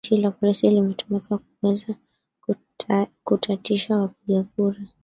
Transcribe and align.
jeshi 0.03 0.21
la 0.21 0.31
polisi 0.31 0.69
limetumika 0.69 1.37
kuweza 1.61 1.95
kutatisha 3.23 3.97
wapiga 3.97 4.43
kura 4.43 4.79